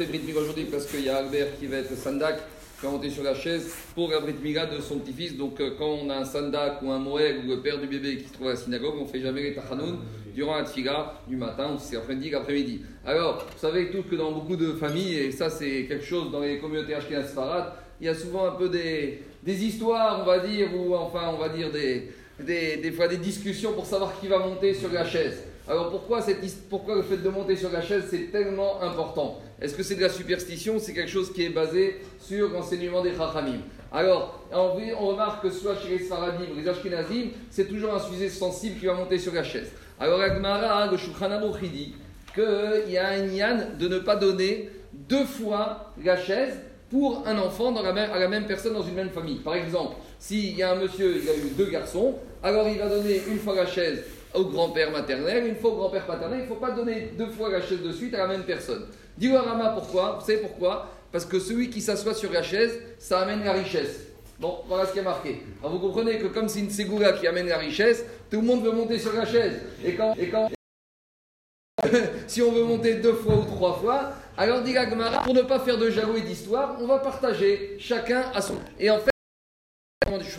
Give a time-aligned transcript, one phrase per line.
[0.00, 2.36] fait Brit Mila aujourd'hui parce qu'il y a Albert qui va être Sandak,
[2.78, 5.36] qui va monter sur la chaise pour la Brit Mila de son petit-fils.
[5.36, 8.16] Donc euh, quand on a un Sandak ou un Moël ou le père du bébé
[8.16, 9.98] qui se trouve à la synagogue, on ne fait jamais les Tachanoun
[10.34, 12.80] durant la Tfiga du matin ou c'est après-midi l'après-midi.
[13.04, 16.40] Alors, vous savez tous que dans beaucoup de familles, et ça c'est quelque chose dans
[16.40, 20.70] les communautés Ashkenaz Farad, il y a souvent un peu des, histoires, on va dire,
[20.74, 22.08] ou enfin on va dire des,
[22.38, 25.49] des fois des discussions pour savoir qui va monter sur la chaise.
[25.70, 26.18] Alors pourquoi,
[26.96, 29.38] le fait de monter sur la chaise c'est tellement important?
[29.62, 30.80] Est-ce que c'est de la superstition?
[30.80, 33.60] C'est quelque chose qui est basé sur l'enseignement des Chachamim.
[33.92, 38.28] Alors, on, remarque que soit chez les Sfaradim ou les Ashkenazim, c'est toujours un sujet
[38.28, 39.70] sensible qui va monter sur la chaise.
[40.00, 41.94] Alors, Agmara, le Aruch, dit
[42.34, 46.58] qu'il y a un yan de ne pas donner deux fois la chaise
[46.90, 49.38] pour un enfant à la même personne dans une même famille.
[49.38, 52.88] Par exemple, s'il y a un monsieur, il a eu deux garçons, alors il va
[52.88, 54.02] donner une fois la chaise
[54.34, 57.50] au grand-père maternel, une fois au grand-père paternel, il ne faut pas donner deux fois
[57.50, 58.86] la chaise de suite à la même personne.
[59.16, 60.88] Dis Rama pourquoi Vous savez pourquoi?
[61.12, 64.06] Parce que celui qui s'assoit sur la chaise, ça amène la richesse.
[64.38, 65.42] Bon, voilà ce qui est marqué.
[65.60, 68.64] Alors vous comprenez que comme c'est une ségoula qui amène la richesse, tout le monde
[68.64, 69.60] veut monter sur la chaise.
[69.84, 70.48] Et quand, et quand
[72.26, 75.60] si on veut monter deux fois ou trois fois, alors dit Gmara, pour ne pas
[75.60, 78.54] faire de jaloux et d'histoire, on va partager chacun à son.
[78.78, 79.10] Et en fait,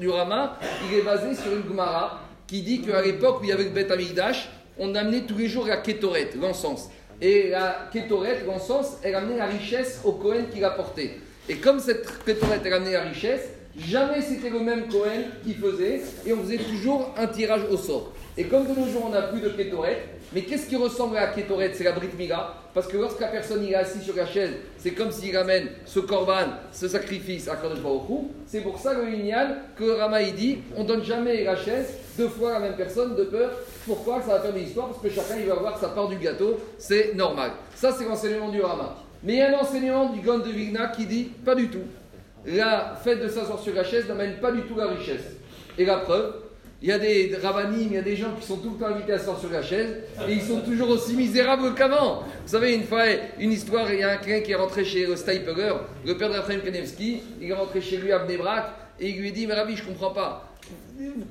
[0.00, 3.52] du Rama, il est basé sur une Gmara qui dit qu'à l'époque où il y
[3.52, 4.48] avait le Bet Amigdash,
[4.78, 6.90] on amenait tous les jours la Ketoret, l'encens.
[7.20, 11.18] Et la Ketoret, l'encens, elle amenait la richesse au Cohen qui la portait.
[11.48, 16.02] Et comme cette Ketoret, elle amenait la richesse, jamais c'était le même Cohen qui faisait,
[16.26, 18.12] et on faisait toujours un tirage au sort.
[18.36, 20.02] Et comme de nos jours on n'a plus de Ketoret,
[20.34, 22.54] mais qu'est-ce qui ressemble à la C'est la Brit Mila.
[22.72, 26.00] Parce que lorsque la personne est assise sur la chaise, c'est comme s'il ramène ce
[26.00, 30.84] korban, ce sacrifice à Kadosh Baruch C'est pour ça le Inyan, que Rama dit, on
[30.84, 33.50] donne jamais la chaise deux fois à la même personne de peur.
[33.86, 34.22] Pourquoi?
[34.22, 36.58] Ça va faire des histoires parce que chacun il va avoir sa part du gâteau,
[36.78, 37.50] c'est normal.
[37.74, 38.96] Ça c'est l'enseignement du Rama.
[39.22, 41.84] Mais il y a un du Gon de Vigna qui dit pas du tout.
[42.46, 45.36] La fête de s'asseoir sur la chaise n'amène pas du tout la richesse.
[45.78, 46.34] Et la preuve,
[46.82, 48.92] il y a des rabbinimes, il y a des gens qui sont tout le temps
[48.92, 49.98] invités à s'asseoir sur la chaise
[50.28, 52.24] et ils sont toujours aussi misérables qu'avant.
[52.44, 53.04] Vous savez, une fois,
[53.38, 56.30] une histoire, il y a un quelqu'un qui est rentré chez le Steipeler, le père
[56.30, 58.64] d'Apraham Kanevski, il est rentré chez lui à Bnebrak
[58.98, 60.48] et il lui dit Mais Rabbi, je comprends pas.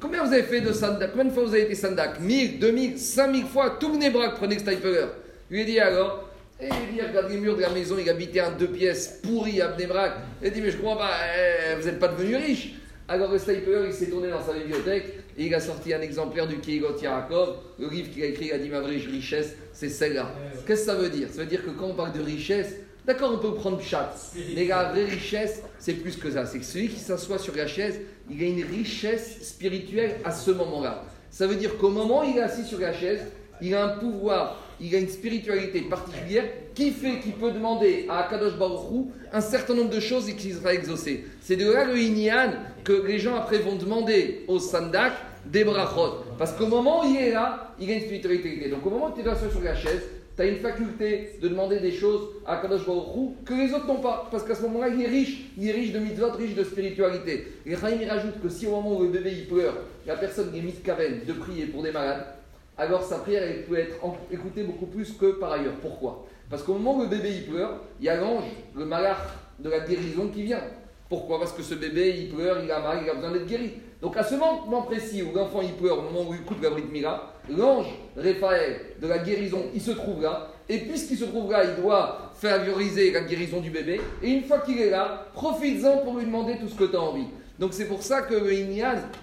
[0.00, 1.10] Combien vous avez fait de sandak?
[1.10, 2.20] Combien de fois vous avez été sandak?
[2.20, 5.08] 1000, 2000, 5000 fois Tout Bnebrak prenez le.
[5.50, 6.29] Il lui dit alors
[6.60, 9.60] et il dit, regarde les murs de la maison, il habitait en deux pièces pourries
[9.60, 10.12] à Bnebrak.
[10.42, 12.74] Il dit, mais je comprends pas, eh, vous n'êtes pas devenu riche.
[13.08, 16.46] Alors le sniper, il s'est tourné dans sa bibliothèque et il a sorti un exemplaire
[16.46, 19.88] du Keigot Yarakov, le livre qu'il a écrit, il a dit, ma vraie richesse, c'est
[19.88, 20.30] celle-là.
[20.66, 21.28] Qu'est-ce que ça veut dire?
[21.28, 24.14] Ça veut dire que quand on parle de richesse, d'accord, on peut prendre chat,
[24.54, 26.46] mais la vraie richesse, c'est plus que ça.
[26.46, 28.00] C'est que celui qui s'assoit sur la chaise,
[28.30, 31.04] il a une richesse spirituelle à ce moment-là.
[31.30, 33.22] Ça veut dire qu'au moment où il est assis sur la chaise,
[33.60, 38.20] il a un pouvoir il a une spiritualité particulière qui fait qu'il peut demander à
[38.24, 41.26] Akadosh Baruch un certain nombre de choses et qu'il sera exaucé.
[41.42, 42.52] C'est de là le Inyan
[42.82, 45.12] que les gens après vont demander au Sandak
[45.44, 46.24] des brachot.
[46.38, 48.68] Parce qu'au moment où il est là, il a une spiritualité.
[48.68, 50.02] Donc au moment où tu es sur la chaise,
[50.36, 54.00] tu as une faculté de demander des choses à Kadosh Baruch que les autres n'ont
[54.00, 54.28] pas.
[54.30, 55.50] Parce qu'à ce moment-là, il est riche.
[55.58, 57.46] Il est riche de mitzvot, riche de spiritualité.
[57.66, 59.76] Et il rajoute que si au moment où le bébé il pleure,
[60.06, 62.24] la personne est mise de prier pour des malades,
[62.80, 63.96] alors sa prière peut être
[64.32, 65.74] écoutée beaucoup plus que par ailleurs.
[65.82, 66.24] Pourquoi?
[66.48, 69.18] Parce qu'au moment où le bébé il pleure, il y a l'ange, le malach
[69.58, 70.62] de la guérison qui vient.
[71.10, 71.38] Pourquoi?
[71.38, 73.72] Parce que ce bébé il pleure, il a mal, il a besoin d'être guéri.
[74.00, 76.70] Donc à ce moment précis où l'enfant il pleure, au moment où il écoute la
[76.70, 77.86] Brit Mila, l'ange
[78.16, 80.48] Raphaël de la guérison, il se trouve là.
[80.66, 84.00] Et puisqu'il se trouve là, il doit favoriser la guérison du bébé.
[84.22, 87.00] Et une fois qu'il est là, profites-en pour lui demander tout ce que tu as
[87.00, 87.26] envie.
[87.60, 88.50] Donc c'est pour ça que le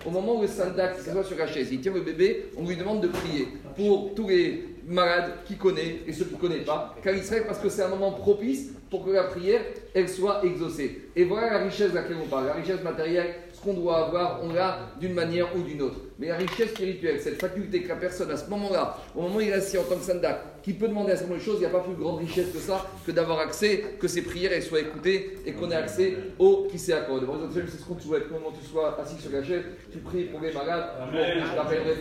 [0.05, 2.77] au moment où le Sandak s'assoit sur la chaise, il tient le bébé, on lui
[2.77, 6.95] demande de prier pour tous les malades qu'il connaît et ceux qui ne connaissent pas,
[7.03, 9.61] car il serait parce que c'est un moment propice pour que la prière,
[9.95, 11.09] elle soit exaucée.
[11.15, 14.41] Et voilà la richesse de laquelle on parle, la richesse matérielle, ce qu'on doit avoir,
[14.43, 15.99] on l'a d'une manière ou d'une autre.
[16.19, 19.41] Mais la richesse spirituelle, cette faculté que la personne à ce moment-là, au moment où
[19.41, 21.57] il est assis en tant que sandak, qui peut demander à ce moment de choses,
[21.57, 24.51] il n'y a pas plus grande richesse que ça, que d'avoir accès, que ses prières
[24.51, 27.25] elles soient écoutées et qu'on ait accès au qui s'est accordé.
[27.53, 30.41] C'est ce qu'on te souhaite, moment tu sois assis sur la chaise, tu pries pour
[30.41, 31.91] les malades, je t'appellerai,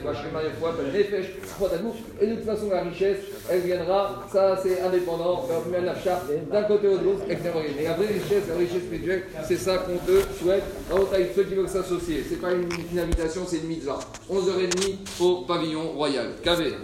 [2.20, 3.18] et de toute façon la richesse,
[3.50, 5.46] elle viendra, ça c'est indépendant,
[6.50, 7.34] d'un côté ou de l'autre, et
[7.84, 10.64] la vraie richesse, la richesse spirituelle, c'est ça qu'on te souhaite.
[11.48, 13.98] Qui veulent s'associer, c'est pas une, invitation, c'est une mitzvah.
[14.30, 16.34] 11h30 au pavillon royal.
[16.42, 16.74] KV.